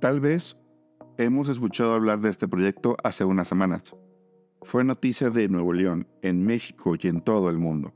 [0.00, 0.56] Tal vez
[1.16, 3.82] hemos escuchado hablar de este proyecto hace unas semanas.
[4.62, 7.92] Fue noticia de Nuevo León, en México y en todo el mundo.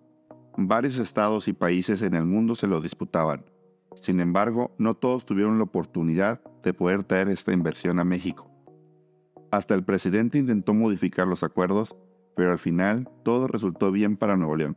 [0.56, 3.44] Varios estados y países en el mundo se lo disputaban.
[4.01, 8.50] Sin embargo, no todos tuvieron la oportunidad de poder traer esta inversión a México.
[9.53, 11.94] Hasta el presidente intentó modificar los acuerdos,
[12.34, 14.76] pero al final todo resultó bien para Nuevo León.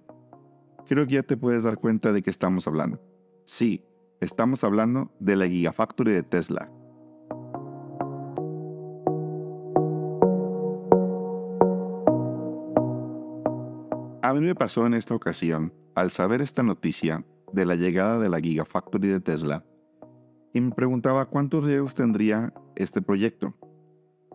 [0.88, 3.02] Creo que ya te puedes dar cuenta de qué estamos hablando.
[3.46, 3.84] Sí,
[4.22, 6.70] estamos hablando de la Gigafactory de Tesla,
[14.26, 18.28] A mí me pasó en esta ocasión, al saber esta noticia de la llegada de
[18.28, 19.64] la Gigafactory de Tesla,
[20.52, 23.54] y me preguntaba cuántos riesgos tendría este proyecto.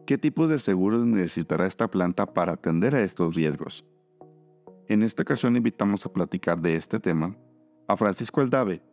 [0.06, 3.84] ¿Qué tipo de seguros necesitará esta planta para atender a estos riesgos?
[4.86, 7.36] En esta ocasión invitamos a platicar de este tema
[7.88, 8.84] a Francisco Aldave,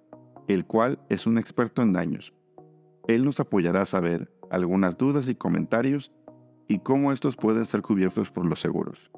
[0.48, 2.34] el cual es un experto en daños.
[3.08, 6.12] Él nos apoyará a saber algunas dudas y comentarios
[6.68, 9.12] y cómo estos pueden ser cubiertos por los seguros.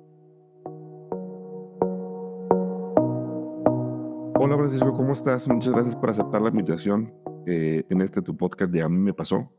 [4.42, 5.46] Hola Francisco, ¿cómo estás?
[5.50, 7.14] Muchas gracias por aceptar la invitación
[7.46, 9.52] eh, en este tu podcast de A mí me pasó.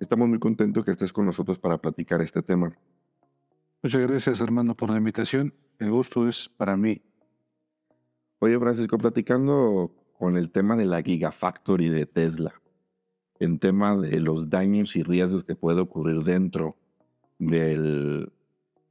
[0.00, 2.74] Estamos muy contentos que estés con nosotros para platicar este tema.
[3.82, 5.52] Muchas gracias hermano por la invitación.
[5.78, 7.02] El gusto es para mí.
[8.38, 12.54] Oye Francisco, platicando con el tema de la Gigafactory de Tesla,
[13.38, 16.74] en tema de los daños y riesgos que puede ocurrir dentro
[17.38, 18.32] del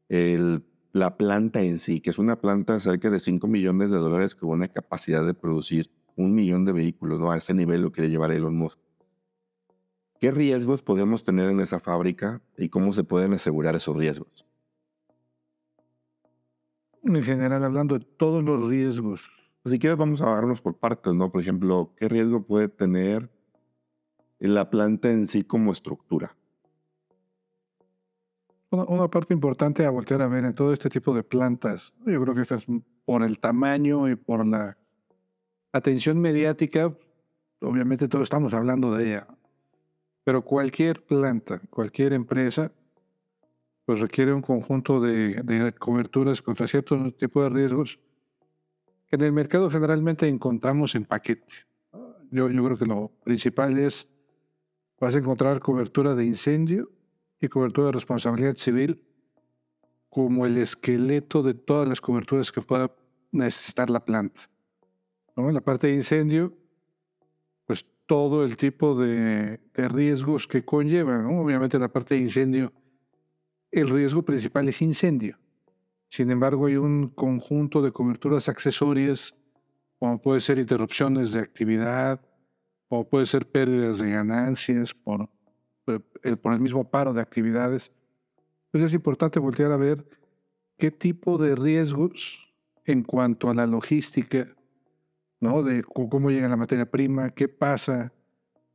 [0.07, 0.63] el
[0.95, 4.51] la planta en sí, que es una planta cerca de 5 millones de dólares con
[4.51, 7.31] una capacidad de producir un millón de vehículos, ¿no?
[7.31, 8.79] A ese nivel lo quiere llevar Elon Musk.
[10.21, 14.47] ¿Qué riesgos podemos tener en esa fábrica y cómo se pueden asegurar esos riesgos?
[17.03, 19.29] En general, hablando de todos los riesgos.
[19.63, 21.29] Pues, si quieres, vamos a darnos por partes, ¿no?
[21.29, 23.29] Por ejemplo, ¿qué riesgo puede tener
[24.39, 26.37] la planta en sí como estructura?
[28.75, 32.35] Una, parte importante a voltear a ver en todo este tipo de plantas, yo creo
[32.35, 32.65] que esto es
[33.05, 34.77] por el tamaño y por la
[35.71, 36.93] atención mediática,
[37.61, 39.27] obviamente todos estamos hablando de ella,
[40.23, 42.71] pero cualquier planta, cualquier empresa,
[43.85, 47.99] pues requiere un conjunto de, de coberturas contra ciertos tipos de riesgos
[49.07, 51.53] que en el mercado generalmente encontramos en paquete.
[52.31, 54.07] Yo, yo creo que lo principal es,
[54.99, 56.89] vas a encontrar cobertura de incendio,
[57.45, 59.01] y cobertura de responsabilidad civil
[60.09, 62.89] como el esqueleto de todas las coberturas que pueda
[63.31, 64.49] necesitar la planta.
[65.35, 66.53] En la parte de incendio,
[67.65, 71.25] pues todo el tipo de, riesgos que conllevan.
[71.25, 72.71] Obviamente en la parte de incendio,
[73.71, 75.37] el riesgo principal es incendio.
[76.07, 79.35] Sin embargo, hay un conjunto de coberturas accesorias,
[79.99, 82.21] como puede ser interrupciones de actividad,
[82.87, 85.29] o puede ser pérdidas de ganancias por
[85.85, 87.91] por el mismo paro de actividades.
[88.65, 90.05] Entonces pues es importante voltear a ver
[90.77, 92.53] qué tipo de riesgos
[92.83, 94.47] en cuanto a la logística,
[95.39, 95.63] ¿no?
[95.63, 98.11] De cómo llega la materia prima, qué pasa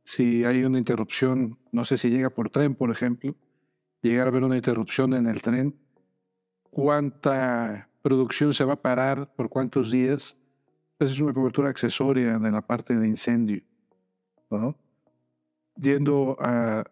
[0.03, 3.35] si hay una interrupción, no sé si llega por tren, por ejemplo,
[4.01, 5.75] llegar a haber una interrupción en el tren,
[6.63, 10.37] cuánta producción se va a parar, por cuántos días.
[10.99, 13.61] Esa es una cobertura accesoria de la parte de incendio.
[14.49, 14.75] ¿no?
[15.75, 16.83] Yendo a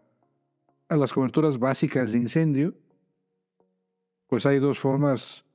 [0.89, 2.73] a las coberturas básicas de incendio,
[4.27, 5.45] pues hay dos formas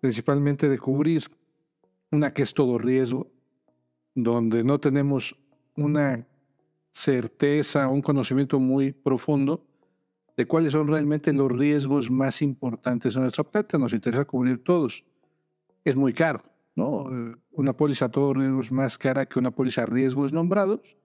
[0.00, 1.24] principalmente de cubrir.
[2.10, 3.30] Una que es todo riesgo,
[4.14, 5.36] donde no tenemos
[5.76, 6.26] una
[6.90, 9.62] certeza, un conocimiento muy profundo
[10.34, 13.76] de cuáles son realmente los riesgos más importantes en nuestra planta.
[13.76, 15.04] Nos interesa cubrir todos.
[15.84, 16.40] Es muy caro,
[16.74, 17.04] ¿no?
[17.52, 20.96] Una póliza a todos riesgos más cara que una póliza a riesgos nombrados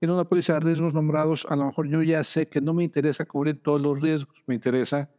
[0.00, 2.84] en una póliza de riesgos nombrados, a lo mejor yo ya sé que no me
[2.84, 5.10] interesa cubrir todos los riesgos, me interesa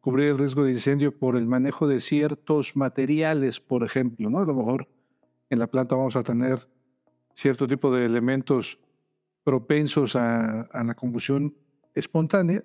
[0.00, 4.38] cubrir el riesgo de incendio por el manejo de ciertos materiales, por ejemplo, ¿no?
[4.38, 4.88] A lo mejor
[5.48, 6.68] en la planta vamos a tener
[7.32, 8.78] cierto tipo de elementos
[9.42, 11.54] propensos a, la combustión
[11.94, 12.62] espontánea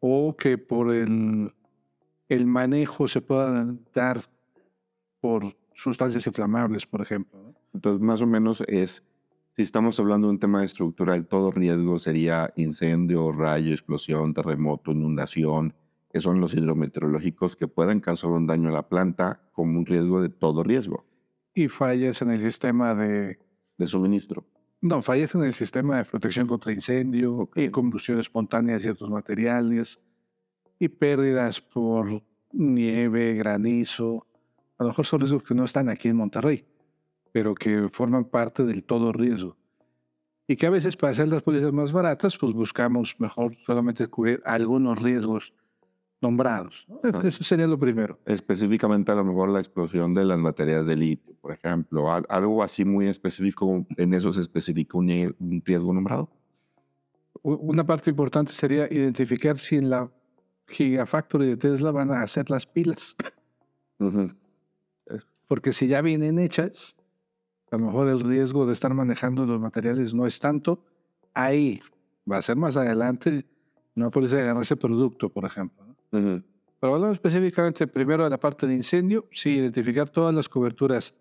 [0.00, 1.52] o que por el,
[2.28, 4.20] el manejo se puedan dar
[5.20, 7.54] por sustancias inflamables, por ejemplo.
[7.72, 9.02] Entonces, más o menos es
[9.54, 15.74] si estamos hablando de un tema estructural, todo riesgo sería incendio, rayo, explosión, terremoto, inundación,
[16.10, 20.22] que son los hidrometeorológicos que puedan causar un daño a la planta como un riesgo
[20.22, 21.04] de todo riesgo.
[21.54, 23.38] Y fallas en el sistema de...
[23.76, 24.46] De suministro.
[24.80, 30.00] No, fallas en el sistema de protección contra incendio, y combustión espontánea de ciertos materiales,
[30.78, 32.22] y pérdidas por
[32.52, 34.26] nieve, granizo.
[34.78, 36.64] A lo mejor son riesgos que no están aquí en Monterrey
[37.32, 39.56] pero que forman parte del todo riesgo.
[40.46, 44.42] Y que a veces para hacer las pólizas más baratas, pues buscamos mejor solamente cubrir
[44.44, 45.54] algunos riesgos
[46.20, 46.86] nombrados.
[47.24, 48.18] Eso sería lo primero.
[48.26, 52.12] Específicamente a lo mejor la explosión de las baterías de litio, por ejemplo.
[52.12, 56.30] Algo así muy específico, en eso se especifica un riesgo nombrado.
[57.42, 60.12] Una parte importante sería identificar si en la
[60.68, 63.16] Gigafactory de Tesla van a hacer las pilas.
[65.48, 66.96] Porque si ya vienen hechas,
[67.72, 70.84] a lo mejor el riesgo de estar manejando los materiales no es tanto.
[71.32, 71.80] Ahí
[72.30, 73.46] va a ser más adelante,
[73.94, 75.96] no puede agarrar ese producto, por ejemplo.
[76.10, 81.14] Pero hablando específicamente primero de la parte de incendio, sí, identificar todas las coberturas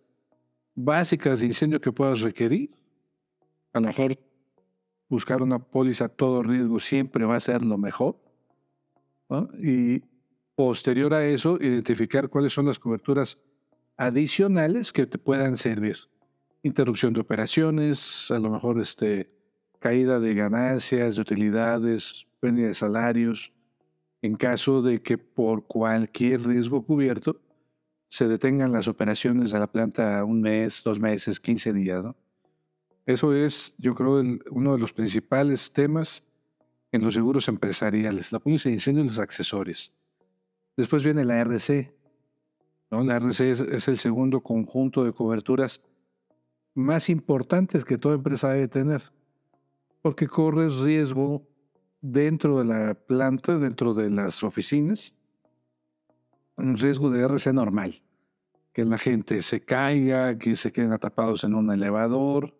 [0.75, 2.69] básicas de incendio que puedas requerir.
[3.71, 4.19] A lo mejor
[5.07, 8.17] buscar una póliza a todo riesgo siempre va a ser lo mejor.
[9.63, 10.01] Y
[10.53, 13.37] posterior a eso, identificar cuáles son las coberturas
[13.95, 15.95] adicionales que te puedan servir.
[16.63, 19.31] Interrupción de operaciones, a lo mejor este,
[19.79, 23.51] caída de ganancias, de utilidades, pérdida de salarios,
[24.21, 27.41] en caso de que por cualquier riesgo cubierto
[28.09, 32.05] se detengan las operaciones de la planta un mes, dos meses, 15 días.
[33.05, 34.21] Eso es, yo creo,
[34.51, 36.23] uno de los principales temas
[36.91, 39.93] en los seguros empresariales, la póliza de incendio y los accesorios.
[40.75, 41.93] Después viene la RC.
[42.91, 43.03] ¿no?
[43.03, 45.81] La RC es, el segundo conjunto de coberturas
[46.73, 49.01] más importantes que toda empresa debe tener,
[50.01, 51.47] porque corres riesgo
[52.01, 55.13] dentro de la planta, dentro de las oficinas,
[56.57, 58.01] un riesgo de RC normal,
[58.73, 62.57] que la gente se caiga, que se queden atrapados en un elevador,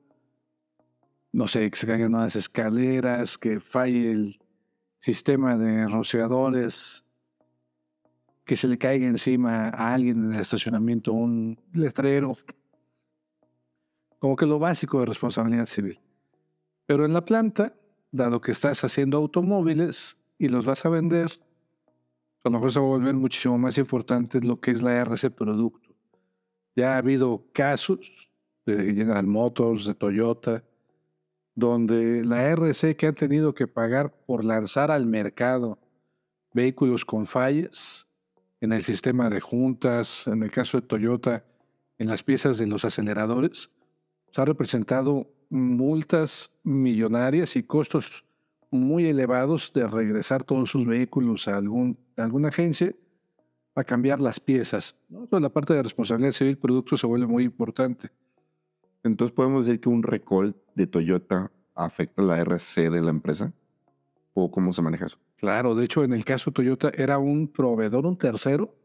[1.31, 4.39] no sé, que se caigan unas escaleras, que falle el
[4.99, 7.05] sistema de rociadores,
[8.45, 12.37] que se le caiga encima a alguien en el estacionamiento un letrero,
[14.21, 15.99] como que lo básico de responsabilidad civil.
[16.85, 17.73] Pero en la planta,
[18.11, 21.25] dado que estás haciendo automóviles y los vas a vender,
[22.43, 25.31] a lo mejor se va a volver muchísimo más importante lo que es la RC
[25.31, 25.95] producto.
[26.75, 28.29] Ya ha habido casos
[28.67, 30.63] de General Motors, de Toyota,
[31.55, 35.79] donde la RC que han tenido que pagar por lanzar al mercado
[36.53, 38.07] vehículos con fallas
[38.59, 41.43] en el sistema de juntas, en el caso de Toyota,
[41.97, 43.71] en las piezas de los aceleradores,
[44.37, 48.23] ha representado multas millonarias y costos
[48.69, 52.95] muy elevados de regresar todos sus vehículos a, algún, alguna agencia
[53.75, 54.95] a cambiar las piezas.
[55.29, 58.09] la parte de responsabilidad civil producto se vuelve muy importante.
[59.03, 63.53] Entonces podemos decir que un recall de Toyota afecta la RC de la empresa
[64.33, 65.17] o cómo se maneja eso.
[65.37, 68.75] Claro, de hecho en el caso Toyota era un proveedor, un tercero,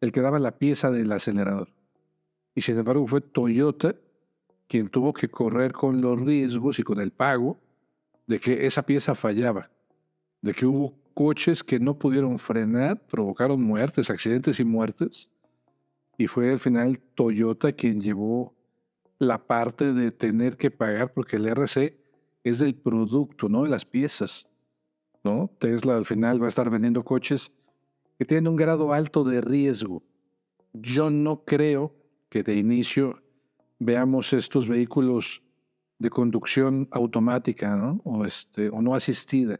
[0.00, 1.68] el que daba la pieza del acelerador.
[2.54, 3.94] Y sin embargo fue Toyota
[4.70, 7.58] quien tuvo que correr con los riesgos y con el pago
[8.28, 9.68] de que esa pieza fallaba,
[10.42, 15.28] de que hubo coches que no pudieron frenar, provocaron muertes, accidentes y muertes,
[16.16, 18.54] y fue al final Toyota quien llevó
[19.18, 21.98] la parte de tener que pagar porque el RC
[22.44, 24.48] es del producto, no de las piezas.
[25.24, 25.50] ¿no?
[25.58, 27.50] Tesla al final va a estar vendiendo coches
[28.20, 30.04] que tienen un grado alto de riesgo.
[30.72, 31.92] Yo no creo
[32.28, 33.20] que de inicio
[33.80, 35.42] veamos estos vehículos
[35.98, 38.00] de conducción automática ¿no?
[38.04, 39.58] O, este, o no asistida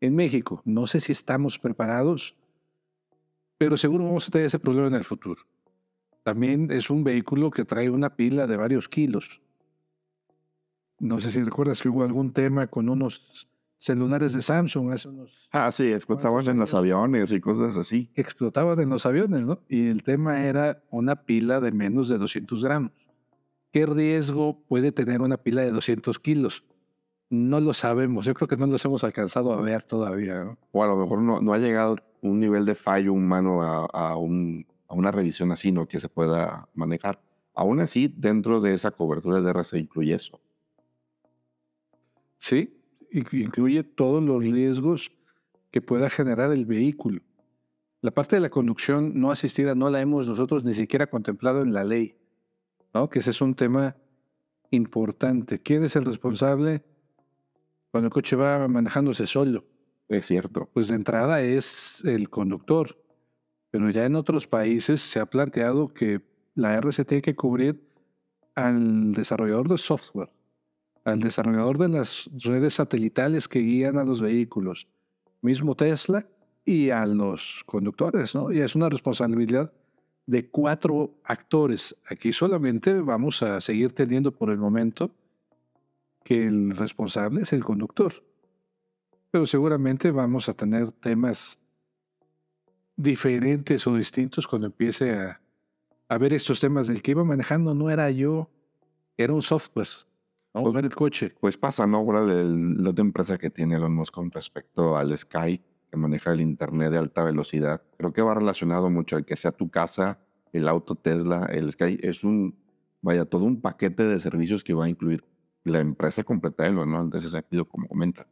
[0.00, 0.60] en México.
[0.64, 2.36] No sé si estamos preparados,
[3.56, 5.40] pero seguro vamos a tener ese problema en el futuro.
[6.24, 9.40] También es un vehículo que trae una pila de varios kilos.
[10.98, 13.48] No sé si recuerdas que hubo algún tema con unos
[13.78, 15.32] celulares de Samsung hace unos...
[15.50, 18.08] Ah, sí, explotaban en los aviones y cosas así.
[18.14, 19.60] Explotaban en los aviones, ¿no?
[19.68, 22.92] Y el tema era una pila de menos de 200 gramos.
[23.72, 26.62] ¿Qué riesgo puede tener una pila de 200 kilos?
[27.30, 28.26] No lo sabemos.
[28.26, 30.58] Yo creo que no los hemos alcanzado a ver todavía.
[30.72, 35.50] O a lo mejor no, ha llegado un nivel de fallo humano a, una revisión
[35.52, 35.88] así, ¿no?
[35.88, 37.22] Que se pueda manejar.
[37.54, 40.38] Aún así, dentro de esa cobertura de RC incluye eso.
[42.36, 42.78] Sí,
[43.10, 45.12] incluye todos los riesgos
[45.70, 47.22] que pueda generar el vehículo.
[48.02, 51.72] La parte de la conducción no asistida no la hemos nosotros ni siquiera contemplado en
[51.72, 52.16] la ley.
[53.10, 53.96] Que ese es un tema
[54.70, 55.60] importante.
[55.60, 56.84] ¿Quién es el responsable
[57.90, 59.64] cuando el coche va manejándose solo?
[60.08, 60.68] Es cierto.
[60.72, 62.98] Pues de entrada es el conductor.
[63.70, 66.20] Pero ya en otros países se ha planteado que
[66.54, 67.88] la RC tiene que cubrir
[68.54, 70.30] al desarrollador de software,
[71.04, 74.86] al desarrollador de las redes satelitales que guían a los vehículos,
[75.40, 76.26] mismo Tesla,
[76.64, 78.52] y a los conductores, ¿no?
[78.52, 79.72] Y es una responsabilidad
[80.26, 81.96] de cuatro actores.
[82.08, 85.10] Aquí solamente vamos a seguir teniendo por el momento
[86.24, 88.12] que el responsable es el conductor.
[89.30, 91.58] Pero seguramente vamos a tener temas
[92.96, 95.40] diferentes o distintos cuando empiece a,
[96.08, 98.48] a ver estos temas del que iba manejando no era yo,
[99.16, 99.88] era un software,
[100.54, 101.34] no, Pues- era el coche.
[101.40, 102.02] Pues pasa, ¿no?
[102.30, 105.60] El- la otra empresa que tiene Elon Musk con respecto al Sky,
[105.92, 109.52] que maneja el Internet de alta velocidad, creo que va relacionado mucho al que sea
[109.52, 110.18] tu casa,
[110.50, 111.98] el auto Tesla, el Sky.
[112.00, 112.56] Es un,
[113.02, 115.22] vaya, todo un paquete de servicios que va a incluir
[115.64, 117.02] la empresa completa de Elon, ¿no?
[117.02, 118.26] En ese sentido, como comenta.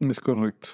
[0.00, 0.68] Es correcto.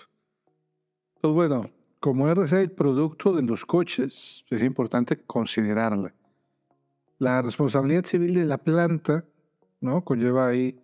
[1.21, 6.14] Pues bueno, como RC el producto de los coches, es importante considerarla.
[7.19, 9.26] La responsabilidad civil de la planta,
[9.83, 10.03] ¿no?
[10.03, 10.81] Conlleva ahí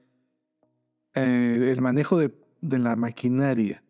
[1.15, 3.83] eh, el manejo de, de la maquinaria.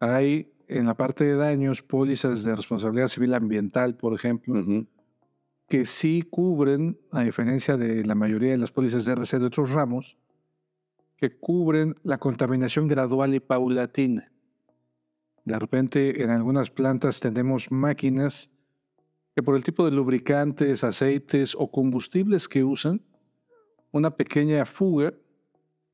[0.00, 4.62] Hay en la parte de daños pólizas de responsabilidad civil ambiental, por ejemplo,
[5.68, 9.70] que sí cubren, a diferencia de la mayoría de las pólizas de RC de otros
[9.70, 10.16] ramos,
[11.16, 14.30] que cubren la contaminación gradual y paulatina.
[15.44, 18.50] De repente, en algunas plantas tenemos máquinas
[19.34, 23.02] que por el tipo de lubricantes, aceites o combustibles que usan,
[23.92, 25.14] una pequeña fuga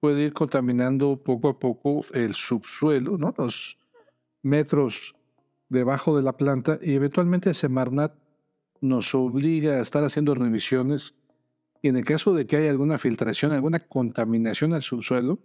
[0.00, 3.34] puede ir contaminando poco a poco el subsuelo, ¿no?
[3.36, 3.78] los
[4.42, 5.14] metros
[5.68, 8.14] debajo de la planta y eventualmente Semarnat
[8.80, 11.14] nos obliga a estar haciendo revisiones
[11.80, 15.38] y en el caso de que haya alguna filtración, alguna contaminación al subsuelo,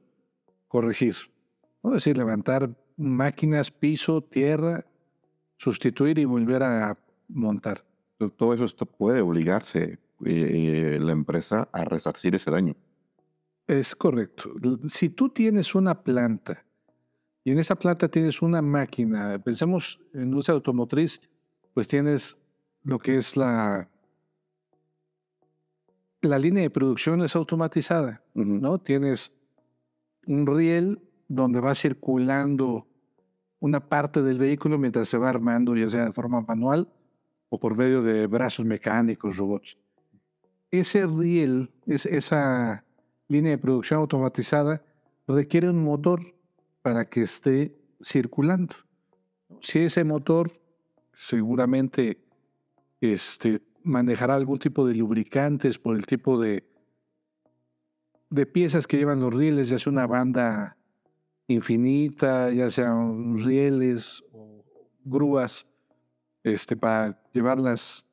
[0.68, 1.16] corregir.
[1.82, 1.92] ¿no?
[1.92, 4.86] Es decir, levantar máquinas, piso, tierra,
[5.58, 7.84] sustituir y volver a montar.
[8.36, 12.75] Todo eso esto puede obligarse eh, la empresa a resarcir ese daño.
[13.68, 14.54] Es correcto.
[14.88, 16.66] Si tú tienes una planta
[17.48, 21.22] y en esa planta tienes una máquina, pensemos en industria automotriz,
[21.74, 22.38] pues tienes
[22.84, 23.89] lo que es la,
[26.20, 28.22] la línea de producción es automatizada.
[28.34, 28.80] ¿no?
[28.80, 29.32] Tienes
[30.25, 32.86] un riel donde va circulando
[33.62, 36.89] una parte del vehículo mientras se va armando, ya sea de forma manual
[37.48, 39.77] o por medio de brazos mecánicos, robots.
[40.70, 42.84] Ese riel, es, esa
[43.30, 44.84] línea de producción automatizada,
[45.30, 46.37] requiere un motor
[46.88, 48.74] para que esté circulando.
[49.60, 50.53] Si ese motor
[51.12, 52.24] seguramente
[53.01, 56.65] este, manejará algún tipo de lubricantes por el tipo de,
[58.29, 60.77] de piezas que llevan los rieles, ya sea una banda
[61.48, 64.63] infinita, ya sean rieles o
[65.03, 65.67] grúas
[66.41, 68.06] este, para llevar las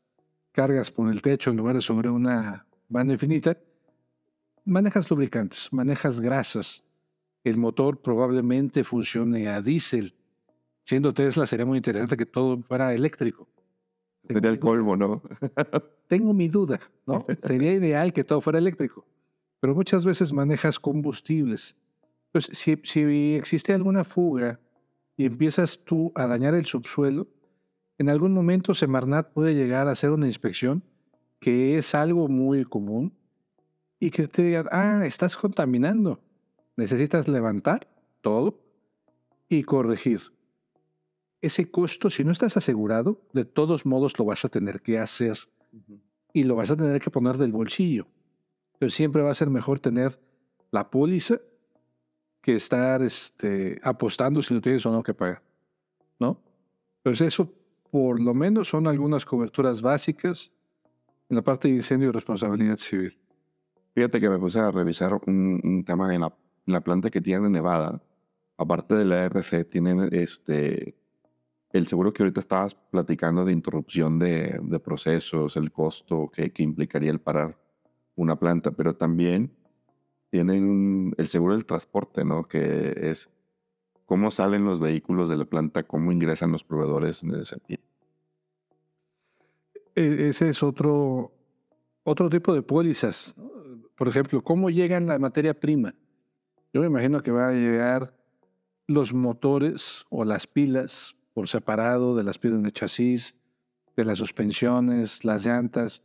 [0.50, 3.56] cargas por el techo en lugar de sobre una banda infinita,
[4.64, 6.83] manejas lubricantes, manejas grasas.
[7.44, 10.14] El motor probablemente funcione a diésel.
[10.82, 13.48] Siendo Tesla sería muy interesante que todo fuera eléctrico.
[14.26, 15.22] Sería el colmo, ¿no?
[16.08, 17.24] Tengo mi duda, ¿no?
[17.42, 19.06] Sería ideal que todo fuera eléctrico,
[19.60, 21.76] pero muchas veces manejas combustibles.
[22.32, 24.58] Pues si, si existe alguna fuga
[25.16, 27.28] y empiezas tú a dañar el subsuelo,
[27.98, 30.82] en algún momento Semarnat puede llegar a hacer una inspección,
[31.38, 33.12] que es algo muy común,
[34.00, 36.20] y que te digan, ah, estás contaminando.
[36.76, 37.88] Necesitas levantar
[38.20, 38.60] todo
[39.48, 40.32] y corregir.
[41.40, 45.38] Ese costo, si no estás asegurado, de todos modos lo vas a tener que hacer
[46.32, 48.06] y lo vas a tener que poner del bolsillo.
[48.78, 50.18] Pero siempre va a ser mejor tener
[50.70, 51.40] la póliza
[52.40, 55.42] que estar este, apostando si lo tienes o no que pagar.
[56.18, 56.40] ¿No?
[57.02, 57.52] Pues eso,
[57.90, 60.52] por lo menos, son algunas coberturas básicas
[61.28, 63.18] en la parte de incendio y responsabilidad civil.
[63.94, 66.34] Fíjate que me puse a revisar un, un tema en la,
[66.66, 68.02] la planta que tiene en Nevada.
[68.56, 70.94] Aparte de la RC, tienen este,
[71.72, 77.10] el seguro que ahorita estabas platicando de interrupción de, de procesos, el costo que, implicaría
[77.10, 77.58] el parar
[78.14, 79.50] una planta, pero también
[80.30, 82.46] tienen el seguro del transporte, ¿no?
[82.46, 83.28] Que es
[84.06, 87.56] cómo salen los vehículos de la planta, cómo ingresan los proveedores en ese.
[87.68, 87.78] E-
[90.28, 91.32] Ese es otro,
[92.04, 93.34] otro tipo de pólizas.
[93.96, 95.94] Por ejemplo, ¿cómo llega la materia prima?
[96.74, 98.12] Yo me imagino que van a llegar
[98.88, 103.36] los motores o las pilas por separado de las pilas de chasis,
[103.96, 106.02] de las suspensiones, las llantas.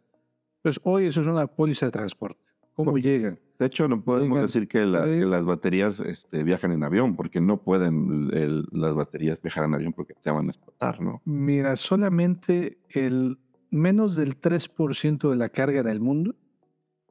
[0.61, 2.39] Pues hoy eso es una póliza de transporte.
[2.75, 3.39] ¿Cómo llegan?
[3.57, 7.15] De hecho, no podemos Oigan, decir que, la- que las baterías este, viajan en avión,
[7.15, 11.19] porque no pueden el- las baterías viajar en avión porque te van a explotar, ¿no?
[11.25, 13.39] Mira, solamente el
[13.71, 16.35] menos del 3% de la carga del mundo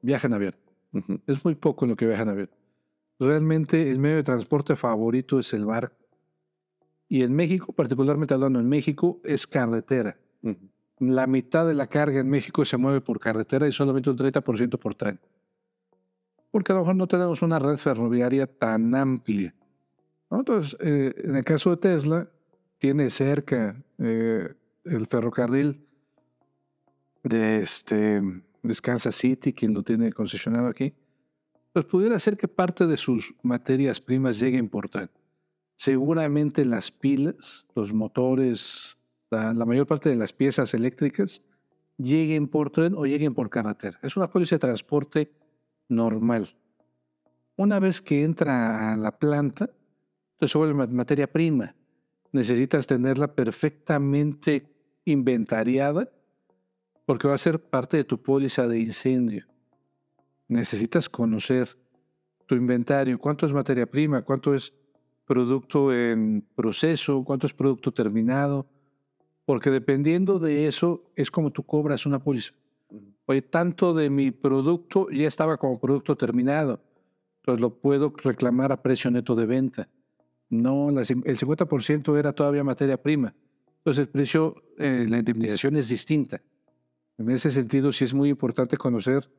[0.00, 0.54] viaja en avión.
[0.92, 1.20] Ujú.
[1.26, 2.50] Es muy poco lo que viajan a ver.
[3.18, 5.96] Realmente el medio de transporte favorito es el barco.
[7.08, 10.18] Y en México, particularmente hablando en México, es carretera.
[10.98, 14.78] La mitad de la carga en México se mueve por carretera y solamente un 30%
[14.78, 15.18] por tren.
[16.50, 19.54] porque a lo mejor no tenemos una red ferroviaria tan amplia.
[20.30, 22.28] Entonces, eh, en el caso de Tesla,
[22.78, 25.86] tiene cerca eh, el ferrocarril
[27.22, 28.20] de, este,
[28.62, 30.94] de Kansas City, quien lo tiene concesionado aquí,
[31.72, 35.10] pues pudiera ser que parte de sus materias primas llegue a importar.
[35.76, 38.96] Seguramente las pilas, los motores,
[39.30, 41.42] la, mayor parte de las piezas eléctricas
[41.96, 43.98] lleguen por tren o lleguen por carretera.
[44.02, 45.32] Es una póliza de transporte
[45.88, 46.56] normal.
[47.56, 49.70] Una vez que entra a la planta,
[50.40, 51.74] entonces se materia prima.
[52.32, 54.68] Necesitas tenerla perfectamente
[55.04, 56.10] inventariada
[57.04, 59.46] porque va a ser parte de tu póliza de incendio.
[60.48, 61.68] Necesitas conocer
[62.46, 64.72] tu inventario, cuánto es materia prima, cuánto es
[65.26, 68.66] producto en proceso, cuánto es producto terminado,
[69.44, 72.54] porque dependiendo de eso es como tú cobras una póliza.
[73.26, 76.80] Oye, tanto de mi producto ya estaba como producto terminado,
[77.42, 79.88] entonces lo puedo reclamar a precio neto de venta.
[80.48, 83.34] No, el 50% era todavía materia prima.
[83.78, 86.40] Entonces el precio, eh, la indemnización es distinta.
[87.18, 89.30] En ese sentido, sí es muy importante conocer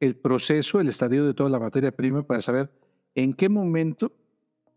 [0.00, 2.70] el proceso, el estadio de toda la materia prima para saber
[3.14, 4.12] en qué momento,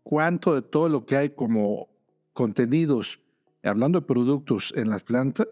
[0.02, 1.88] cuánto de todo lo que hay como
[2.32, 3.20] contenidos,
[3.62, 5.48] hablando de productos en las plantas,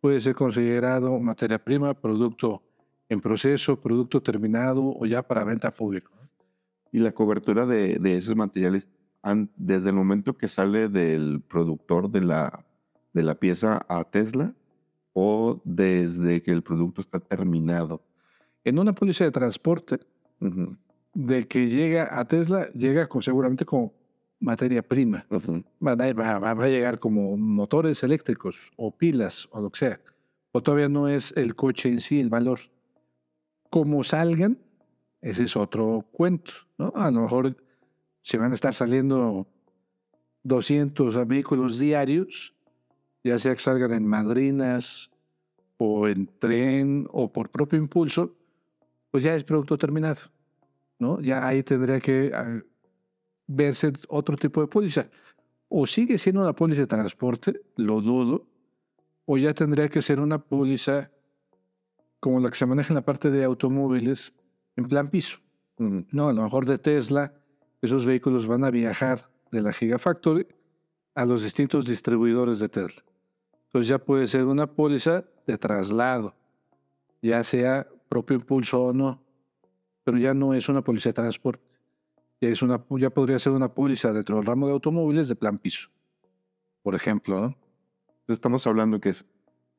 [0.00, 2.62] puede ser considerado materia prima, producto
[3.08, 6.10] en proceso, producto terminado o ya para venta pública.
[6.92, 8.88] Y la cobertura de, de esos materiales,
[9.56, 12.66] desde el momento que sale del productor de la,
[13.12, 14.54] de la pieza a Tesla,
[15.12, 18.02] o desde que el producto está terminado.
[18.64, 20.00] En una póliza de transporte,
[21.14, 23.92] de que llega a Tesla, llega con, seguramente como
[24.38, 25.26] materia prima.
[25.30, 30.00] va, a, llegar como motores eléctricos o pilas o lo que sea.
[30.52, 32.60] O todavía no es el coche en sí el valor.
[33.70, 34.58] Como salgan,
[35.20, 36.52] ese es otro cuento.
[36.78, 36.92] ¿no?
[36.94, 37.56] A lo mejor
[38.22, 39.46] se van a estar saliendo
[40.42, 42.54] 200 vehículos diarios
[43.22, 45.10] ya sea que salgan en madrinas
[45.76, 48.34] o en tren o por propio impulso,
[49.10, 50.20] pues ya es producto terminado.
[51.00, 51.20] ¿no?
[51.20, 52.62] Ya ahí tendría que ah,
[53.48, 55.08] verse otro tipo de póliza.
[55.68, 58.46] O sigue siendo una póliza de transporte, lo dudo,
[59.24, 61.10] o ya tendría que ser una póliza
[62.20, 64.34] como la que se maneja en la parte de automóviles
[64.76, 65.38] en plan piso.
[65.78, 67.32] No, a lo mejor de Tesla,
[67.80, 70.46] esos vehículos van a viajar de la Gigafactory
[71.14, 73.02] a los distintos distribuidores de Tesla.
[73.66, 76.34] Entonces ya puede ser una póliza de traslado,
[77.22, 79.22] ya sea propio impulso o no,
[80.04, 81.64] pero ya no es una póliza de transporte.
[82.40, 85.56] Ya, es una, ya podría ser una póliza dentro del ramo de automóviles de plan
[85.58, 85.88] piso,
[86.82, 87.40] por ejemplo.
[87.40, 87.56] ¿no?
[88.26, 89.24] Estamos hablando que es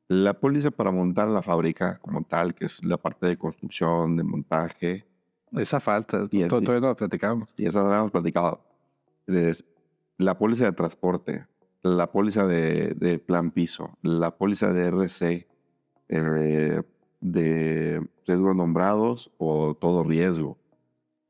[0.08, 4.24] la póliza para montar la fábrica como tal, que es la parte de construcción, de
[4.24, 5.06] montaje.
[5.52, 7.50] Esa falta, y todavía no la platicamos.
[7.58, 8.62] Y esa no la hemos platicado.
[10.18, 11.48] la póliza de transporte,
[11.84, 15.48] la póliza de, plan piso, la póliza de RC,
[16.08, 16.82] eh,
[17.22, 20.58] de riesgos nombrados o todo riesgo.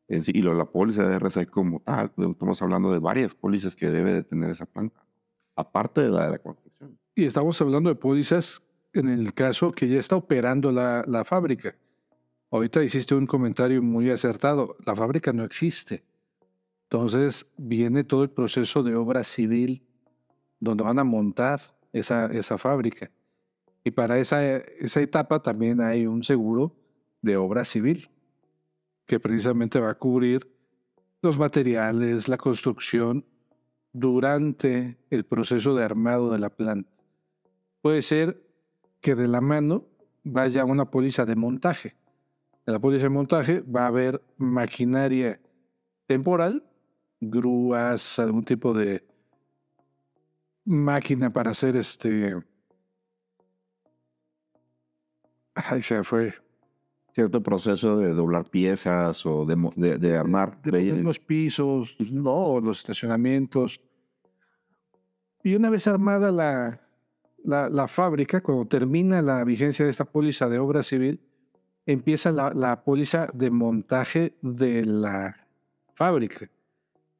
[0.07, 4.13] y lo, la póliza de RC como pues, estamos hablando de varias pólizas que debe
[4.13, 5.05] de tener esa planta,
[5.55, 6.97] aparte de la de la construcción.
[7.15, 11.75] Y estamos hablando de pólizas en el caso que ya está operando la, la fábrica.
[12.49, 16.03] Ahorita hiciste un comentario muy acertado, la fábrica no existe.
[16.89, 19.81] Entonces viene todo el proceso de obra civil
[20.59, 21.61] donde van a montar
[21.93, 23.09] esa, esa fábrica.
[23.83, 26.75] Y para esa, esa etapa también hay un seguro
[27.21, 28.09] de obra civil,
[29.05, 30.49] que precisamente va a cubrir
[31.21, 33.25] los materiales, la construcción
[33.93, 36.89] durante el proceso de armado de la planta.
[37.81, 38.41] Puede ser
[39.01, 39.85] que de la mano
[40.23, 41.95] vaya una póliza de montaje.
[42.65, 45.39] En la póliza de montaje va a haber maquinaria
[46.05, 46.63] temporal,
[47.19, 49.03] grúas, algún tipo de
[50.65, 52.35] máquina para hacer este.
[55.69, 56.33] Ahí se fue.
[57.13, 60.61] Cierto proceso de doblar piezas o de, de, armar.
[60.61, 63.81] De, los pisos, no, los estacionamientos.
[65.43, 66.79] Y una vez armada la,
[67.43, 71.19] la, la, fábrica, cuando termina la vigencia de esta póliza de obra civil,
[71.85, 75.35] empieza la, la póliza de montaje de la
[75.95, 76.49] fábrica.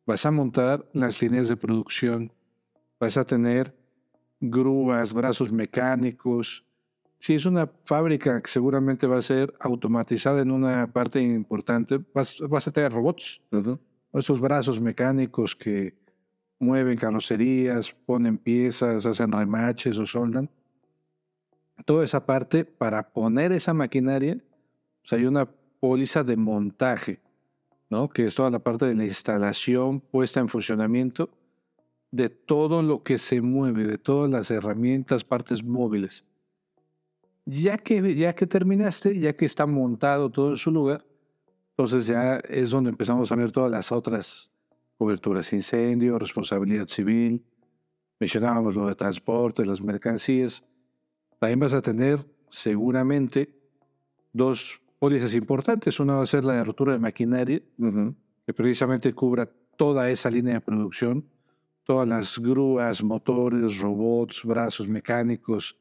[0.05, 2.31] Vas a montar las líneas de producción
[3.01, 3.75] vas a tener
[4.39, 6.63] grúas, brazos mecánicos.
[7.21, 12.41] Si es una fábrica que seguramente va a ser automatizada en una parte importante, vas,
[12.41, 13.43] a tener robots.
[14.11, 15.95] Esos brazos mecánicos que
[16.57, 20.49] mueven carrocerías, ponen piezas, hacen remaches o soldan.
[21.85, 24.39] Toda esa parte para poner esa maquinaria,
[25.11, 25.47] hay una
[25.79, 27.19] póliza de montaje,
[27.91, 28.09] ¿no?
[28.09, 31.29] que es toda la parte de la instalación puesta en funcionamiento
[32.09, 36.25] de todo lo que se mueve, de todas las herramientas, partes móviles.
[37.45, 41.05] Ya que, ya que terminaste, ya que está montado todo en su lugar,
[41.71, 44.51] entonces ya es donde empezamos a ver todas las otras
[44.97, 47.43] coberturas, incendio, responsabilidad civil,
[48.19, 50.63] mencionábamos lo de transporte, las mercancías.
[51.39, 53.51] También vas a tener seguramente
[54.31, 55.99] dos pólizas importantes.
[55.99, 57.59] Una va a ser la de rotura de maquinaria,
[58.45, 61.25] que precisamente cubra toda esa línea de producción,
[61.83, 65.80] todas las grúas, motores, robots, brazos mecánicos,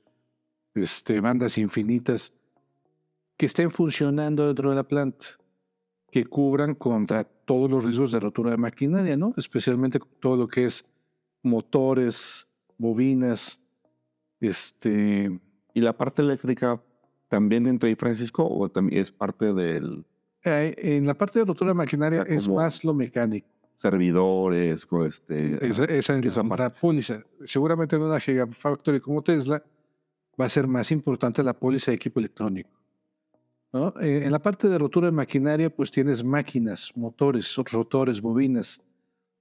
[0.75, 2.33] este, bandas infinitas
[3.37, 5.27] que estén funcionando dentro de la planta,
[6.11, 9.33] que cubran contra todos los riesgos de rotura de maquinaria, ¿no?
[9.37, 10.85] Especialmente todo lo que es
[11.43, 13.59] motores, bobinas,
[14.41, 15.41] este...
[15.73, 16.83] ¿Y la parte eléctrica
[17.29, 20.05] también entra ahí, Francisco, o también es parte del...?
[20.43, 23.49] Eh, en la parte de rotura de maquinaria es más lo mecánico
[23.81, 27.25] servidores, este, esa, esa, esa póliza.
[27.45, 29.63] Seguramente en una Gigafactory como Tesla
[30.39, 32.71] va a ser más importante la póliza de equipo electrónico.
[33.73, 33.95] ¿no?
[34.01, 38.83] Eh, en la parte de rotura de maquinaria, pues tienes máquinas, motores, rotores, bobinas,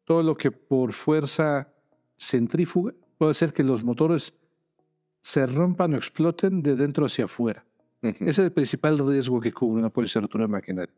[0.03, 1.71] todo lo que por fuerza
[2.17, 4.33] centrífuga puede hacer que los motores
[5.21, 7.65] se rompan o exploten de dentro hacia afuera.
[8.01, 10.93] Ese es el principal riesgo que cubre una póliza de rotura de maquinaria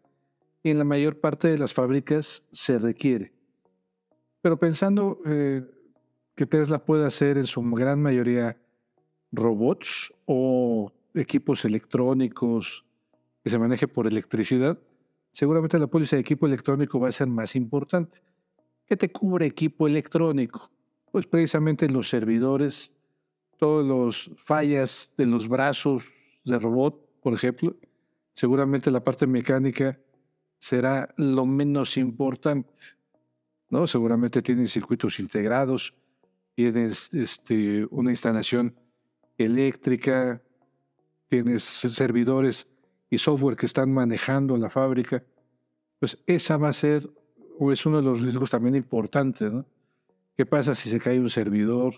[0.63, 3.33] y en la mayor parte de las fábricas se requiere.
[4.41, 5.63] Pero pensando eh,
[6.35, 8.60] que Tesla puede hacer en su gran mayoría
[9.31, 12.85] robots o equipos electrónicos
[13.43, 14.77] que se maneje por electricidad,
[15.31, 18.21] seguramente la póliza de equipo electrónico va a ser más importante.
[18.85, 20.69] ¿Qué te cubre equipo electrónico?
[21.11, 22.91] Pues precisamente los servidores,
[23.57, 26.11] todos los fallas de los brazos
[26.43, 27.75] de robot, por ejemplo,
[28.33, 29.99] seguramente la parte mecánica
[30.59, 32.79] será lo menos importante.
[33.69, 33.87] ¿no?
[33.87, 35.95] Seguramente tienen circuitos integrados,
[36.53, 38.75] tienes este, una instalación
[39.43, 40.41] eléctrica,
[41.27, 42.67] tienes servidores
[43.09, 45.23] y software que están manejando la fábrica.
[45.99, 47.09] Pues esa va a ser,
[47.59, 49.51] o es uno de los riesgos también importantes.
[49.51, 49.65] ¿no?
[50.35, 51.93] ¿Qué pasa si se cae un servidor?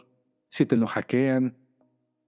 [0.49, 1.55] Si te lo hackean,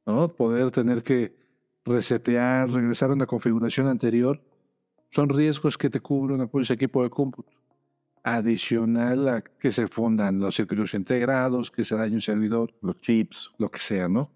[0.06, 0.28] ¿no?
[0.28, 1.36] Poder tener que
[1.84, 4.42] resetear, regresar a una configuración anterior
[5.12, 7.52] son riesgos que te cubre una póliza equipo de cómputo.
[8.24, 13.52] Adicional a que se fundan los circuitos integrados, que se dañe un servidor, los chips,
[13.58, 14.32] lo que sea, ¿no?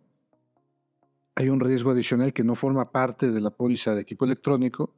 [1.39, 4.93] Hay un riesgo adicional que no forma parte de la póliza de equipo electrónico,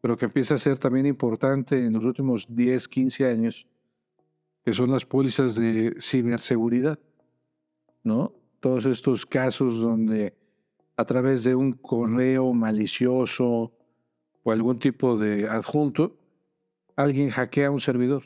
[0.00, 3.64] pero que empieza a ser también importante en los últimos 10, 15 años,
[4.64, 6.98] que son las pólizas de ciberseguridad,
[8.02, 8.32] ¿no?
[8.58, 10.34] Todos estos casos donde
[10.96, 13.72] a través de un correo malicioso,
[14.42, 16.16] o algún tipo de adjunto,
[16.96, 18.24] alguien hackea un servidor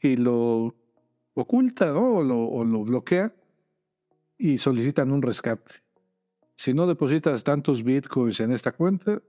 [0.00, 0.76] y lo
[1.34, 3.34] oculta o, lo, bloquea
[4.38, 5.81] y solicitan un rescate.
[6.56, 9.20] Si no depositas tantos bitcoins en esta cuenta,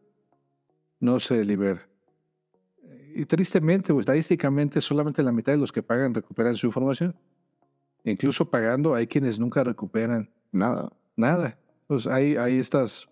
[0.99, 1.87] no se libera.
[3.15, 7.15] Y tristemente o estadísticamente, solamente la mitad de los que pagan recuperan su información.
[8.03, 10.91] Incluso pagando, hay quienes nunca recuperan nada.
[11.15, 11.57] Nada.
[11.87, 13.07] Pues hay, hay estas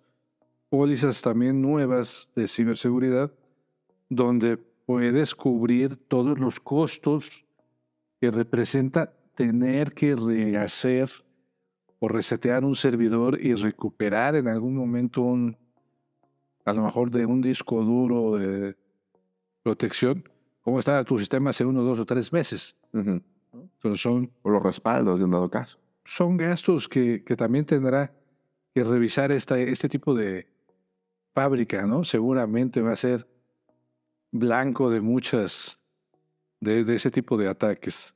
[0.69, 3.32] pólizas también nuevas de ciberseguridad
[4.10, 7.45] donde puedes cubrir todos los costos
[8.19, 11.10] que representa tener que rehacer
[12.02, 15.56] o resetear un servidor y recuperar en algún momento un,
[16.66, 18.76] a lo mejor de un disco duro de
[19.64, 20.28] protección,
[20.62, 22.76] ¿cómo está tu sistema hace uno, dos o tres meses?
[23.82, 24.30] Pero son...
[24.42, 25.80] O los respaldos, de un dado caso.
[26.04, 28.12] Son gastos que, que también tendrá
[28.74, 30.52] que revisar esta, este tipo de,
[31.34, 32.04] fábrica, ¿no?
[32.04, 33.28] Seguramente va a ser
[34.32, 35.80] blanco de muchas,
[36.60, 38.16] de, ese tipo de ataques.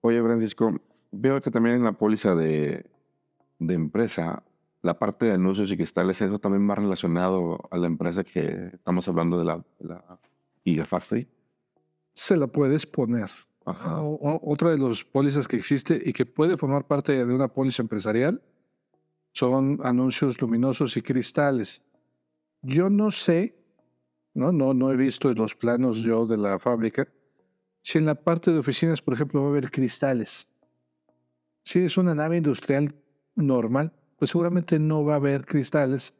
[0.00, 0.72] Oye, Francisco,
[1.10, 2.86] veo que también en la póliza de,
[3.58, 4.42] de empresa,
[4.82, 9.08] la parte de anuncios y cristales, eso también va relacionado a la empresa que estamos
[9.08, 10.18] hablando de la, la
[10.64, 11.28] Gigafactory.
[12.14, 13.30] Se la puedes poner.
[13.64, 14.00] Ajá.
[14.00, 18.42] otra de las pólizas que existe y que puede formar parte de una póliza empresarial
[19.32, 21.82] son anuncios luminosos y cristales.
[22.62, 23.54] Yo no sé,
[24.32, 27.08] no, no, no he visto los planos yo de la fábrica,
[27.82, 30.48] si en la parte de oficinas, por ejemplo, va a haber cristales.
[31.64, 32.94] Si es una nave industrial
[33.38, 36.14] normal, pues seguramente no va a haber cristales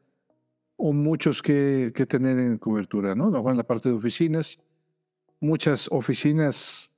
[0.77, 3.51] o muchos que, que tener en cobertura, ¿no?
[3.51, 4.59] En la parte de oficinas,
[5.41, 6.91] muchas oficinas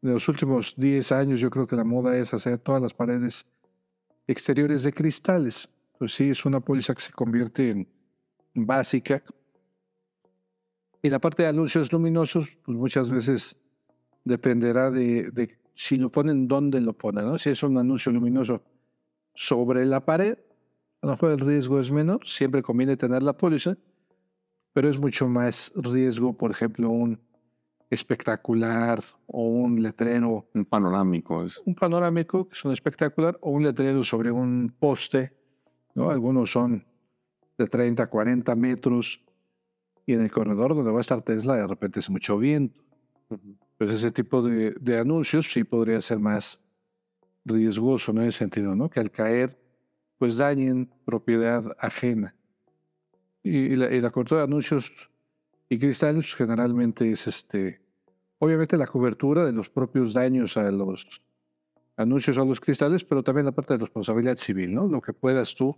[0.00, 3.46] de los últimos 10 años, yo creo que la moda es hacer todas las paredes
[4.26, 5.68] exteriores de cristales.
[5.98, 7.86] Pues sí, es una póliza que se convierte en
[8.54, 9.22] básica.
[11.02, 13.56] Y la parte de anuncios luminosos, pues muchas veces
[14.24, 17.38] dependerá de, de si lo ponen, dónde lo ponen, ¿no?
[17.38, 18.62] Si es un anuncio luminoso
[19.34, 20.38] sobre la pared,
[21.02, 23.76] a lo mejor el riesgo es menor, siempre conviene tener la póliza,
[24.72, 27.20] pero es mucho más riesgo, por ejemplo, un
[27.90, 30.48] espectacular o un letrero.
[30.54, 31.44] Un panorámico.
[31.44, 31.60] Es.
[31.64, 35.32] Un panorámico, que es un espectacular, o un letrero sobre un poste,
[35.94, 36.10] ¿no?
[36.10, 36.84] Algunos son
[37.56, 39.24] de 30, 40 metros,
[40.06, 42.82] y en el corredor donde va a estar Tesla de repente es mucho viento.
[43.78, 46.60] Pues ese tipo de, de, anuncios sí podría ser más
[47.44, 48.88] riesgoso en ese sentido, ¿no?
[48.88, 49.58] Que al caer,
[50.18, 52.34] pues dañen propiedad ajena.
[53.42, 54.90] Y, la, y la, cobertura de anuncios
[55.68, 57.82] y cristales generalmente es este,
[58.38, 61.22] obviamente la cobertura de los propios daños a los
[61.96, 64.86] anuncios a los cristales, pero también la parte de responsabilidad civil, ¿no?
[64.86, 65.76] Lo que puedas tú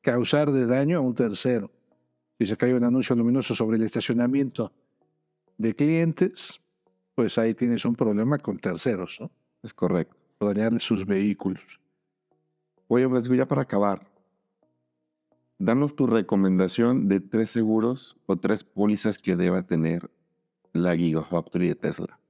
[0.00, 1.70] causar de daño a un tercero.
[2.38, 4.72] Si se cae un anuncio luminoso sobre el estacionamiento
[5.56, 6.60] de clientes,
[7.14, 9.30] pues ahí tienes un problema con terceros, ¿no?
[9.62, 10.17] Es correcto.
[10.40, 11.62] Dañarle sus vehículos.
[12.86, 14.06] Oye, Blasco, ya para acabar,
[15.58, 20.08] danos tu recomendación de tres seguros o tres pólizas que deba tener
[20.72, 22.20] la Gigafactory de Tesla.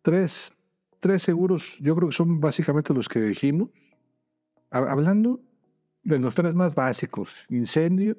[0.00, 0.54] Tres,
[1.00, 3.68] tres seguros, yo creo que son básicamente los que dijimos.
[4.70, 5.40] Hablando
[6.02, 8.16] de los tres más básicos, incendio,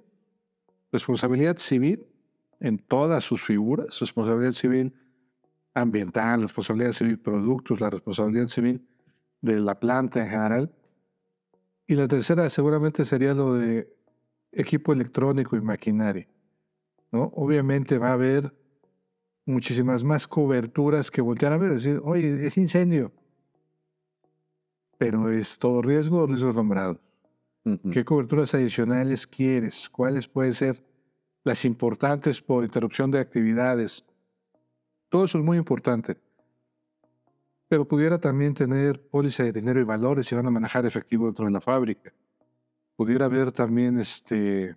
[0.92, 2.06] responsabilidad civil
[2.60, 4.94] en todas sus figuras, responsabilidad civil
[5.82, 8.86] ambiental, responsabilidad civil productos, la responsabilidad civil
[9.42, 10.72] de la planta en general.
[11.86, 13.96] Y la tercera seguramente sería lo de
[14.52, 16.28] equipo electrónico y maquinaria.
[17.12, 17.32] ¿no?
[17.36, 18.54] Obviamente va a haber
[19.46, 23.13] muchísimas más coberturas que voltear a ver, decir, oye, es incendio,
[24.98, 26.98] pero es todo riesgo o riesgos nombrados.
[27.92, 29.90] ¿Qué coberturas adicionales quieres?
[29.90, 30.82] ¿Cuáles pueden ser
[31.44, 34.06] las importantes por interrupción de actividades?
[35.10, 36.17] Todo eso es muy importante.
[37.67, 41.46] Pero pudiera también tener póliza de dinero y valores si van a manejar efectivo dentro
[41.46, 42.13] de la fábrica.
[42.96, 44.76] Pudiera haber también este,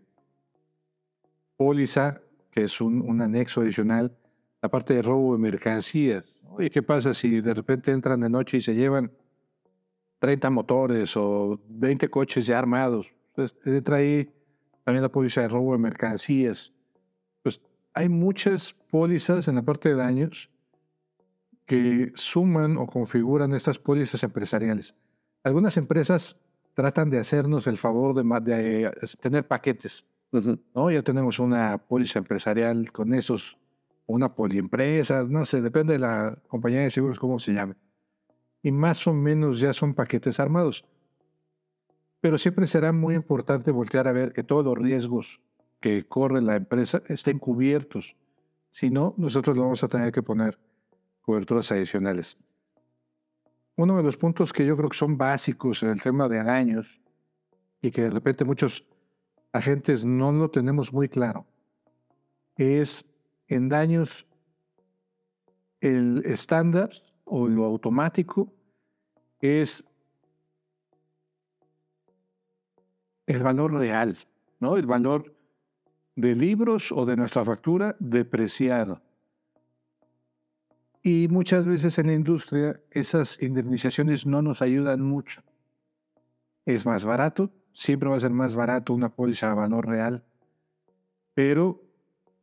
[1.57, 4.17] póliza, que es un, un anexo adicional,
[4.61, 6.41] la parte de robo de mercancías.
[6.49, 9.13] Oye, ¿qué pasa si de repente entran de noche y se llevan
[10.21, 13.13] 30 motores o 20 coches ya armados.
[13.35, 14.31] Pues entra ahí
[14.85, 16.73] también la póliza de robo de mercancías.
[18.01, 20.49] Hay muchas pólizas en la parte de daños
[21.67, 24.95] que suman o configuran estas pólizas empresariales.
[25.45, 26.41] Algunas empresas
[26.73, 30.09] tratan de hacernos el favor de, de eh, tener paquetes.
[30.33, 30.91] ¿no?
[30.91, 33.59] Ya tenemos una póliza empresarial con esos,
[34.07, 37.75] una poliempresa, no sé, depende de la compañía de seguros, cómo se llame
[38.63, 40.87] y más o menos ya son paquetes armados.
[42.23, 45.43] Pero siempre será muy importante voltear a ver que todos los riesgos
[45.81, 48.15] que corre la empresa estén cubiertos.
[48.71, 50.59] Si no, nosotros lo vamos a tener que poner
[51.23, 52.39] coberturas adicionales.
[53.77, 57.01] Uno de los puntos que yo creo que son básicos en el tema de daños
[57.81, 58.85] y que de repente muchos
[59.53, 61.47] agentes no lo tenemos muy claro
[62.57, 63.05] es
[63.49, 64.27] en daños
[65.81, 66.91] el estándar
[67.25, 68.53] o lo automático
[69.41, 69.83] es
[73.27, 74.17] el valor real,
[74.59, 74.77] ¿no?
[74.77, 75.40] El valor
[76.21, 79.03] de libros o de nuestra factura depreciado.
[81.03, 85.43] Y muchas veces en la industria esas indemnizaciones no nos ayudan mucho.
[86.67, 90.25] Es más barato, siempre va a ser más barato una póliza a valor real,
[91.35, 91.83] pero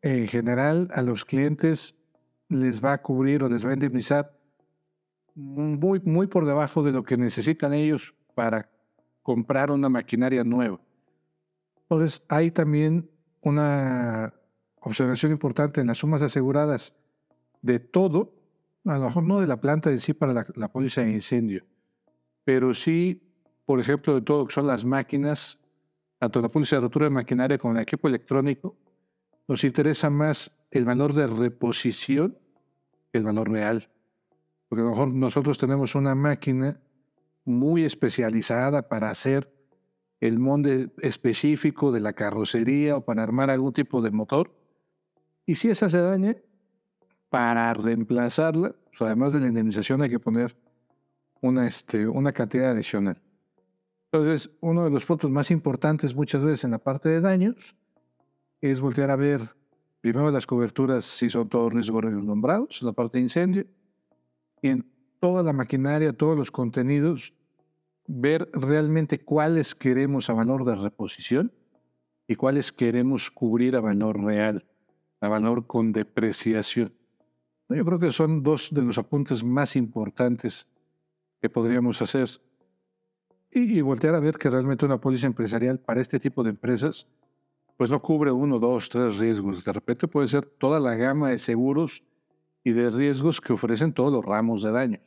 [0.02, 1.96] en general a los clientes
[2.50, 4.38] les va a cubrir o les va a indemnizar
[5.36, 8.70] muy, muy por debajo de lo que necesitan ellos para
[9.22, 10.80] comprar una maquinaria nueva.
[11.82, 13.10] Entonces, hay también
[13.50, 14.34] una
[14.82, 16.96] observación importante en las sumas aseguradas
[17.62, 18.34] de todo,
[18.86, 21.66] a lo mejor no de la planta en sí para la, la póliza de incendio,
[22.44, 23.22] pero sí,
[23.66, 25.60] por ejemplo, de todo lo que son las máquinas,
[26.20, 28.76] tanto la póliza de rotura de maquinaria como el equipo electrónico,
[29.48, 32.38] nos interesa más el valor de reposición
[33.12, 33.90] que el valor real.
[34.68, 36.80] Porque a lo mejor nosotros tenemos una máquina
[37.46, 39.57] muy especializada para hacer
[40.20, 44.52] el molde específico de la carrocería o para armar algún tipo de motor.
[45.46, 46.36] Y si esa se daña,
[47.30, 50.56] para reemplazarla, pues, además de la indemnización hay que poner
[51.42, 53.22] una, este, una cantidad adicional.
[54.12, 57.76] Entonces, uno de los puntos más importantes muchas veces en la parte de daños
[58.62, 59.56] es voltear a ver
[60.02, 63.66] primero las coberturas, si son todos riesgos nombrados, la parte de incendio,
[64.62, 67.34] y en toda la maquinaria, todos los contenidos,
[68.08, 71.52] ver realmente cuáles queremos a valor de reposición
[72.28, 74.66] y cuáles queremos cubrir a valor real,
[75.22, 76.94] a valor con depreciación.
[77.70, 80.68] Yo creo que son dos de los apuntes más importantes
[81.42, 82.30] que podríamos hacer.
[83.52, 87.08] Y, y, voltear a ver que realmente una póliza empresarial para este tipo de empresas,
[87.76, 89.64] pues no cubre uno, dos, tres riesgos.
[89.64, 92.04] De repente puede ser toda la gama de seguros
[92.64, 95.02] y de riesgos que ofrecen todos los ramos de daños.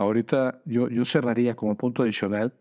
[0.00, 2.54] Ahorita yo, yo cerraría como punto adicional.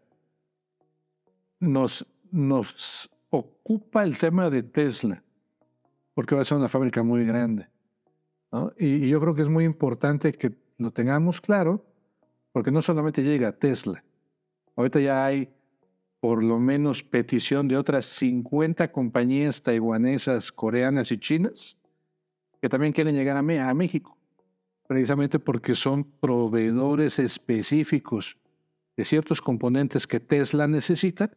[1.58, 5.24] Nos, nos ocupa el tema de Tesla,
[6.14, 7.70] porque va a ser una fábrica muy grande.
[8.78, 11.86] Y, y yo creo que es muy importante que lo tengamos claro,
[12.52, 14.04] porque no solamente llega Tesla.
[14.76, 15.50] Ahorita ya hay
[16.20, 21.78] por lo menos petición de otras 50 compañías taiwanesas, coreanas y chinas
[22.62, 24.18] que también quieren llegar a, a México,
[24.90, 28.40] precisamente porque son proveedores específicos
[28.98, 31.30] de ciertos componentes que Tesla necesita,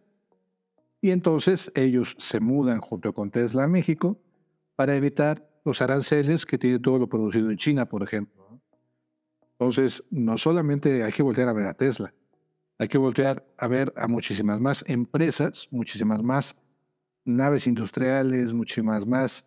[1.03, 4.19] y entonces ellos se mudan junto con Tesla a México
[4.75, 8.59] para evitar los aranceles que tiene todo lo producido en China, por ejemplo.
[9.59, 12.15] Entonces, no solamente hay que voltear a ver a Tesla,
[12.79, 16.57] hay que voltear a ver a muchísimas más empresas, muchísimas más
[17.27, 19.45] naves industriales, muchísimas más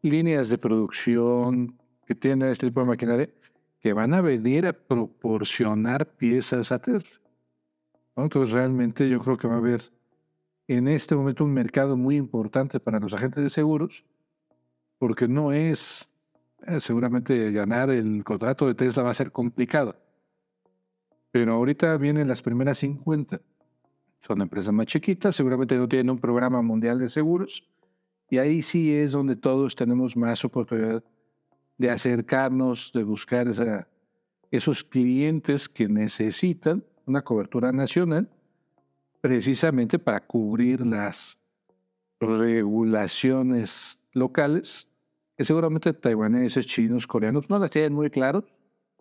[0.00, 1.79] líneas de producción
[2.10, 3.30] que tienen este tipo de maquinaria
[3.78, 7.20] que van a venir a proporcionar piezas a Tesla.
[8.16, 9.92] Entonces realmente yo creo que va a haber
[10.66, 14.04] en este momento un mercado muy importante para los agentes de seguros,
[14.98, 16.10] porque no es,
[16.66, 19.94] eh, seguramente ganar el contrato de Tesla va a ser complicado.
[21.30, 23.40] Pero ahorita vienen las primeras 50.
[24.18, 27.70] Son empresas más chiquitas, seguramente no tienen un programa mundial de seguros,
[28.28, 31.04] y ahí sí es donde todos tenemos más oportunidad
[31.80, 33.88] de acercarnos, de buscar esa,
[34.50, 38.28] esos clientes que necesitan una cobertura nacional
[39.22, 41.38] precisamente para cubrir las
[42.20, 44.90] regulaciones locales
[45.34, 48.44] que seguramente taiwaneses, chinos, coreanos no las tienen muy claros,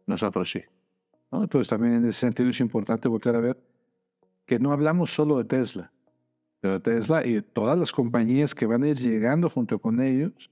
[0.06, 0.62] nosotros sí.
[1.34, 3.58] Entonces también en ese sentido es importante volver a ver
[4.46, 5.92] que no hablamos solo de Tesla,
[6.62, 10.50] pero Tesla y todas las compañías que van a ir llegando junto con ellos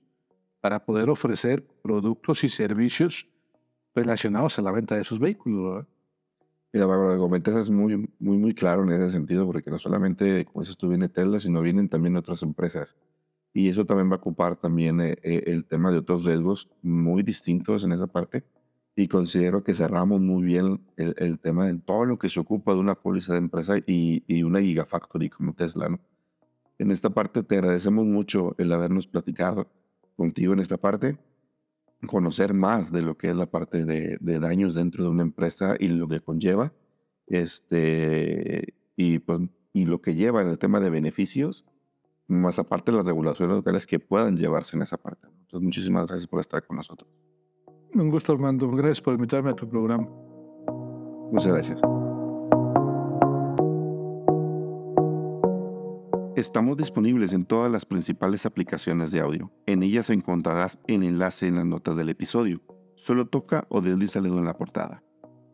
[0.61, 3.27] para poder ofrecer productos y servicios
[3.93, 5.85] relacionados a la venta de sus vehículos.
[6.73, 10.45] Mira, Bárbara, lo comentas es muy, muy, muy claro en ese sentido, porque no solamente,
[10.45, 12.95] como dices tú, viene Tesla, sino vienen también otras empresas.
[13.53, 17.23] Y eso también va a ocupar también eh, eh, el tema de otros riesgos muy
[17.23, 18.43] distintos en esa parte.
[18.95, 22.73] Y considero que cerramos muy bien el, el tema de todo lo que se ocupa
[22.73, 25.89] de una póliza de empresa y, y una gigafactory como Tesla.
[25.89, 25.99] ¿no?
[26.77, 29.67] En esta parte te agradecemos mucho el habernos platicado
[30.17, 31.17] contigo en esta parte,
[32.07, 35.75] conocer más de lo que es la parte de, de daños dentro de una empresa
[35.79, 36.73] y lo que conlleva,
[37.27, 39.41] este, y, pues,
[39.73, 41.65] y lo que lleva en el tema de beneficios,
[42.27, 45.27] más aparte las regulaciones locales que puedan llevarse en esa parte.
[45.27, 47.09] Entonces, muchísimas gracias por estar con nosotros.
[47.93, 48.69] Un gusto, Armando.
[48.71, 50.07] Gracias por invitarme a tu programa.
[51.31, 51.81] Muchas gracias.
[56.37, 59.51] Estamos disponibles en todas las principales aplicaciones de audio.
[59.65, 62.61] En ellas encontrarás el enlace en las notas del episodio.
[62.93, 65.01] Solo toca o desliza en la portada.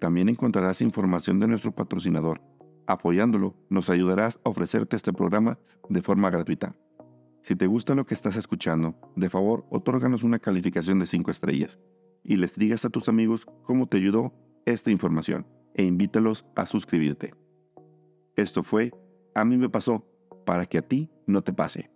[0.02, 2.42] También encontrarás información de nuestro patrocinador.
[2.86, 6.76] Apoyándolo, nos ayudarás a ofrecerte este programa de forma gratuita.
[7.44, 11.80] Si te gusta lo que estás escuchando, de favor, otórganos una calificación de 5 estrellas
[12.26, 14.34] y les digas a tus amigos cómo te ayudó
[14.66, 17.34] esta información e invítalos a suscribirte.
[18.36, 18.92] Esto fue
[19.34, 20.06] A mí me pasó,
[20.44, 21.93] para que a ti no te pase.